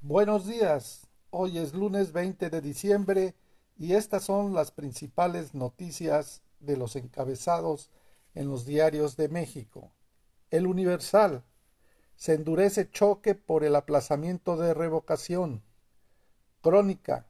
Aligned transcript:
Buenos 0.00 0.46
días, 0.46 1.08
hoy 1.30 1.58
es 1.58 1.74
lunes 1.74 2.12
20 2.12 2.50
de 2.50 2.60
diciembre 2.60 3.34
y 3.76 3.94
estas 3.94 4.22
son 4.22 4.54
las 4.54 4.70
principales 4.70 5.54
noticias 5.54 6.40
de 6.60 6.76
los 6.76 6.94
encabezados 6.94 7.90
en 8.36 8.48
los 8.48 8.64
diarios 8.64 9.16
de 9.16 9.28
México. 9.28 9.90
El 10.50 10.68
Universal. 10.68 11.42
Se 12.14 12.34
endurece 12.34 12.88
choque 12.88 13.34
por 13.34 13.64
el 13.64 13.74
aplazamiento 13.74 14.56
de 14.56 14.72
revocación. 14.72 15.64
Crónica. 16.62 17.26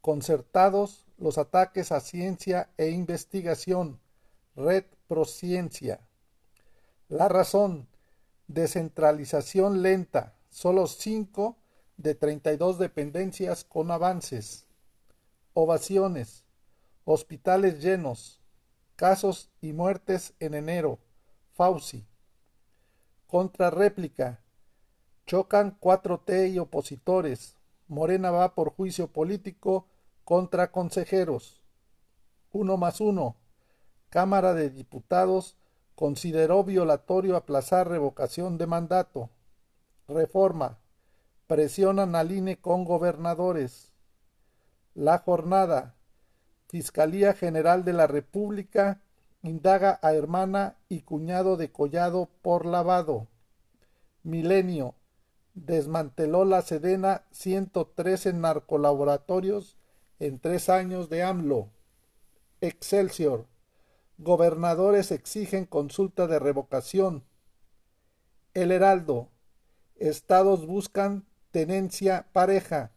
Concertados 0.00 1.06
los 1.18 1.36
ataques 1.36 1.92
a 1.92 2.00
ciencia 2.00 2.70
e 2.78 2.88
investigación. 2.88 4.00
Red 4.56 4.84
Prociencia. 5.06 6.00
La 7.08 7.28
razón. 7.28 7.88
Descentralización 8.48 9.82
lenta. 9.82 10.34
Solo 10.48 10.86
cinco 10.86 11.58
de 11.96 12.14
32 12.14 12.78
dependencias 12.78 13.64
con 13.64 13.90
avances. 13.90 14.66
Ovaciones. 15.54 16.44
Hospitales 17.04 17.82
llenos. 17.82 18.40
Casos 18.96 19.50
y 19.60 19.72
muertes 19.72 20.34
en 20.40 20.54
enero. 20.54 20.98
Fauci. 21.52 22.06
Contrarréplica. 23.26 24.40
Chocan 25.26 25.78
4T 25.80 26.52
y 26.52 26.58
opositores. 26.58 27.56
Morena 27.88 28.30
va 28.30 28.54
por 28.54 28.70
juicio 28.70 29.08
político 29.08 29.86
contra 30.24 30.72
consejeros. 30.72 31.62
Uno 32.52 32.76
más 32.76 33.00
uno. 33.00 33.36
Cámara 34.08 34.54
de 34.54 34.70
Diputados 34.70 35.56
consideró 35.94 36.64
violatorio 36.64 37.36
aplazar 37.36 37.88
revocación 37.88 38.58
de 38.58 38.66
mandato. 38.66 39.30
Reforma. 40.08 40.78
Presionan 41.46 42.16
al 42.16 42.32
INE 42.32 42.56
con 42.56 42.84
gobernadores. 42.84 43.92
La 44.94 45.18
jornada. 45.18 45.94
Fiscalía 46.68 47.34
General 47.34 47.84
de 47.84 47.92
la 47.92 48.08
República 48.08 49.00
indaga 49.42 50.00
a 50.02 50.12
hermana 50.12 50.76
y 50.88 51.02
cuñado 51.02 51.56
de 51.56 51.70
Collado 51.70 52.28
por 52.42 52.66
lavado. 52.66 53.28
Milenio. 54.24 54.96
Desmanteló 55.54 56.44
la 56.44 56.62
Sedena 56.62 57.22
113 57.30 58.32
narcolaboratorios 58.32 59.76
en 60.18 60.40
tres 60.40 60.68
años 60.68 61.08
de 61.08 61.22
AMLO. 61.22 61.68
Excelsior. 62.60 63.46
Gobernadores 64.18 65.12
exigen 65.12 65.64
consulta 65.64 66.26
de 66.26 66.40
revocación. 66.40 67.22
El 68.52 68.72
Heraldo. 68.72 69.28
Estados 69.94 70.66
buscan 70.66 71.24
tenencia 71.56 72.26
pareja. 72.34 72.92